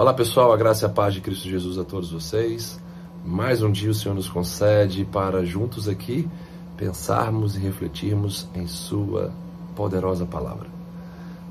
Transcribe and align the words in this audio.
Olá 0.00 0.14
pessoal, 0.14 0.50
a 0.50 0.56
graça 0.56 0.86
e 0.86 0.88
a 0.88 0.88
paz 0.88 1.12
de 1.12 1.20
Cristo 1.20 1.46
Jesus 1.46 1.76
a 1.76 1.84
todos 1.84 2.10
vocês. 2.10 2.80
Mais 3.22 3.62
um 3.62 3.70
dia 3.70 3.90
o 3.90 3.94
Senhor 3.94 4.14
nos 4.14 4.30
concede 4.30 5.04
para 5.04 5.44
juntos 5.44 5.86
aqui 5.90 6.26
pensarmos 6.74 7.54
e 7.54 7.58
refletirmos 7.58 8.48
em 8.54 8.66
Sua 8.66 9.30
poderosa 9.76 10.24
palavra. 10.24 10.68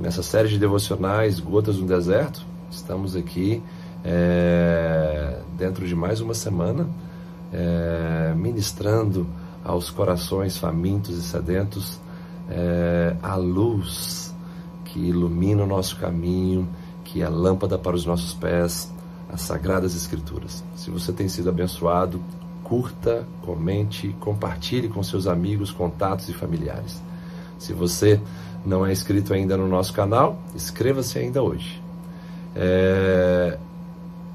Nessa 0.00 0.24
série 0.24 0.48
de 0.48 0.58
devocionais 0.58 1.38
Gotas 1.38 1.76
no 1.76 1.86
Deserto, 1.86 2.44
estamos 2.68 3.14
aqui 3.14 3.62
é, 4.04 5.38
dentro 5.56 5.86
de 5.86 5.94
mais 5.94 6.20
uma 6.20 6.34
semana 6.34 6.88
é, 7.52 8.34
ministrando 8.36 9.24
aos 9.64 9.88
corações 9.88 10.58
famintos 10.58 11.16
e 11.16 11.22
sedentos 11.22 12.00
é, 12.50 13.14
a 13.22 13.36
luz 13.36 14.34
que 14.86 14.98
ilumina 14.98 15.62
o 15.62 15.66
nosso 15.66 15.96
caminho 15.96 16.68
que 17.12 17.20
é 17.20 17.26
a 17.26 17.28
lâmpada 17.28 17.76
para 17.76 17.94
os 17.94 18.06
nossos 18.06 18.32
pés, 18.32 18.90
as 19.30 19.42
Sagradas 19.42 19.94
Escrituras. 19.94 20.64
Se 20.74 20.90
você 20.90 21.12
tem 21.12 21.28
sido 21.28 21.50
abençoado, 21.50 22.18
curta, 22.64 23.28
comente, 23.42 24.16
compartilhe 24.18 24.88
com 24.88 25.02
seus 25.02 25.26
amigos, 25.26 25.70
contatos 25.70 26.30
e 26.30 26.32
familiares. 26.32 27.02
Se 27.58 27.74
você 27.74 28.18
não 28.64 28.86
é 28.86 28.90
inscrito 28.90 29.34
ainda 29.34 29.58
no 29.58 29.68
nosso 29.68 29.92
canal, 29.92 30.40
inscreva-se 30.54 31.18
ainda 31.18 31.42
hoje. 31.42 31.82
É... 32.56 33.58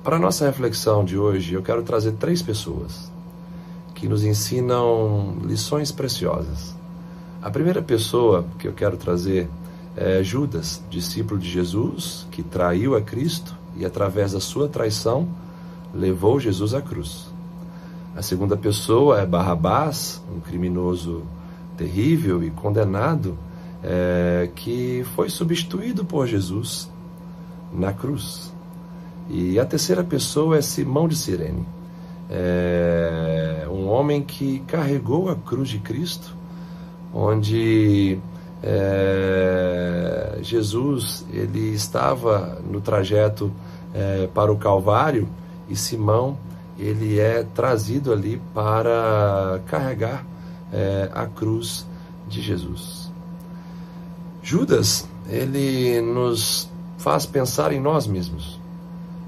Para 0.04 0.18
a 0.18 0.20
nossa 0.20 0.46
reflexão 0.46 1.04
de 1.04 1.18
hoje, 1.18 1.56
eu 1.56 1.64
quero 1.64 1.82
trazer 1.82 2.12
três 2.14 2.44
pessoas 2.44 3.12
que 3.96 4.08
nos 4.08 4.24
ensinam 4.24 5.36
lições 5.44 5.92
preciosas. 5.92 6.76
A 7.42 7.50
primeira 7.50 7.82
pessoa 7.82 8.46
que 8.60 8.68
eu 8.68 8.74
quero 8.74 8.98
trazer 8.98 9.50
é, 9.98 10.24
Judas, 10.24 10.82
discípulo 10.92 11.40
de 11.40 11.50
Jesus, 11.50 12.28
que 12.30 12.44
traiu 12.44 12.96
a 12.96 13.02
Cristo 13.02 13.56
e, 13.76 13.84
através 13.84 14.32
da 14.34 14.40
sua 14.40 14.68
traição, 14.68 15.28
levou 15.92 16.40
Jesus 16.40 16.76
à 16.76 16.82
cruz. 16.82 17.28
A 18.16 18.22
segunda 18.22 18.56
pessoa 18.56 19.20
é 19.20 19.26
Barrabás, 19.26 20.22
um 20.32 20.40
criminoso 20.40 21.24
terrível 21.76 22.44
e 22.44 22.52
condenado, 22.52 23.38
é, 23.84 24.50
que 24.56 25.04
foi 25.16 25.30
substituído 25.30 26.06
por 26.06 26.28
Jesus 26.28 26.90
na 27.74 27.92
cruz. 27.92 28.54
E 29.30 29.60
a 29.60 29.66
terceira 29.66 30.04
pessoa 30.04 30.58
é 30.58 30.62
Simão 30.62 31.08
de 31.08 31.16
Sirene, 31.16 31.66
é, 32.30 33.68
um 33.70 33.88
homem 33.88 34.22
que 34.22 34.60
carregou 34.68 35.30
a 35.30 35.36
cruz 35.36 35.70
de 35.70 35.80
Cristo, 35.80 36.36
onde 37.14 38.20
é, 38.64 40.40
Jesus 40.42 41.26
ele 41.32 41.74
estava 41.74 42.60
no 42.70 42.82
trajeto 42.82 43.52
é, 43.94 44.28
para 44.34 44.52
o 44.52 44.58
Calvário 44.58 45.28
e 45.70 45.76
Simão 45.76 46.38
ele 46.78 47.20
é 47.20 47.44
trazido 47.44 48.12
ali 48.12 48.42
para 48.54 49.62
carregar 49.68 50.26
é, 50.72 51.10
a 51.14 51.26
cruz 51.26 51.86
de 52.28 52.42
Jesus. 52.42 53.12
Judas 54.42 55.08
ele 55.30 56.02
nos 56.02 56.70
faz 56.98 57.26
pensar 57.26 57.72
em 57.72 57.80
nós 57.80 58.08
mesmos. 58.08 58.60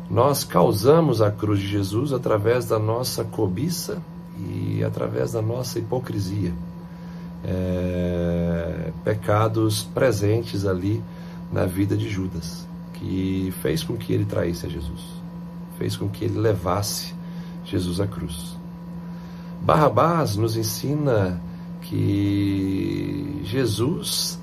Nós 0.10 0.44
causamos 0.44 1.22
a 1.22 1.30
cruz 1.30 1.60
de 1.60 1.68
Jesus 1.68 2.14
através 2.14 2.66
da 2.66 2.80
nossa 2.80 3.24
cobiça 3.24 4.02
e 4.38 4.84
através 4.84 5.34
da 5.34 5.42
nossa 5.42 5.78
hipocrisia 5.78 6.52
é, 7.44 8.92
pecados 9.04 9.84
presentes 9.84 10.66
ali 10.66 11.04
na 11.52 11.66
vida 11.66 11.96
de 11.96 12.10
Judas, 12.10 12.68
que 12.94 13.54
fez 13.62 13.84
com 13.84 13.96
que 13.96 14.14
ele 14.14 14.26
traísse 14.26 14.66
a 14.66 14.70
Jesus, 14.70 15.02
fez 15.78 15.96
com 15.96 16.10
que 16.10 16.26
ele 16.26 16.38
levasse 16.38 17.14
Jesus 17.66 18.00
à 18.00 18.08
cruz. 18.08 18.58
Barrabás 19.62 20.36
nos 20.36 20.56
ensina 20.56 21.42
que 21.82 23.42
Jesus, 23.44 24.40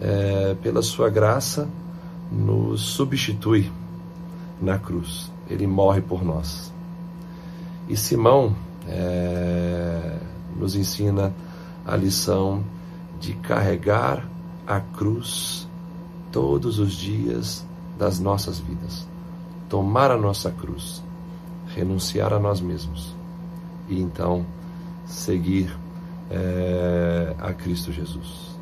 é, 0.00 0.56
pela 0.62 0.82
sua 0.82 1.10
graça, 1.10 1.68
nos 2.30 2.80
substitui 2.80 3.70
na 4.60 4.78
cruz. 4.78 5.30
Ele 5.48 5.66
morre 5.66 6.00
por 6.00 6.24
nós. 6.24 6.72
E 7.88 7.96
Simão 7.96 8.54
é, 8.86 10.18
nos 10.56 10.74
ensina 10.74 11.32
a 11.88 11.96
lição 11.96 12.62
de 13.18 13.32
carregar 13.32 14.22
a 14.66 14.78
cruz 14.78 15.66
todos 16.30 16.78
os 16.78 16.92
dias 16.92 17.64
das 17.98 18.20
nossas 18.20 18.58
vidas. 18.58 19.08
Tomar 19.70 20.10
a 20.10 20.16
nossa 20.18 20.50
cruz, 20.50 21.02
renunciar 21.74 22.32
a 22.34 22.38
nós 22.38 22.60
mesmos 22.60 23.14
e 23.88 23.98
então 23.98 24.44
seguir 25.06 25.74
é, 26.30 27.34
a 27.38 27.54
Cristo 27.54 27.90
Jesus. 27.90 28.54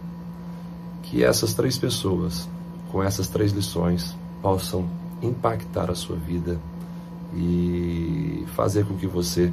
Que 1.03 1.25
essas 1.25 1.53
três 1.53 1.77
pessoas, 1.77 2.49
com 2.93 3.03
essas 3.03 3.27
três 3.27 3.51
lições, 3.51 4.17
possam 4.41 4.89
impactar 5.21 5.91
a 5.91 5.97
sua 5.97 6.17
vida 6.17 6.61
e 7.35 8.45
fazer 8.55 8.87
com 8.87 8.97
que 8.97 9.07
você 9.09 9.53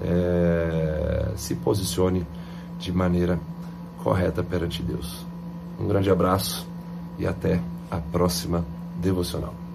é, 0.00 1.32
se 1.36 1.56
posicione 1.56 2.24
de 2.78 2.92
maneira 2.92 3.38
correta 4.02 4.42
perante 4.42 4.82
Deus. 4.82 5.26
Um 5.78 5.86
grande 5.86 6.10
abraço 6.10 6.66
e 7.18 7.26
até 7.26 7.60
a 7.90 7.98
próxima 7.98 8.64
devocional. 9.00 9.67